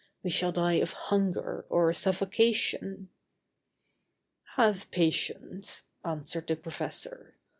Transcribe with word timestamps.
We 0.23 0.31
shall 0.31 0.51
die 0.51 0.79
of 0.81 0.93
hunger 0.93 1.63
or 1.69 1.93
suffocation...." 1.93 3.09
"Have 4.55 4.89
patience," 4.89 5.83
answered 6.03 6.47
the 6.47 6.55
professor. 6.55 7.35